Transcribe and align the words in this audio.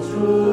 true. 0.00 0.45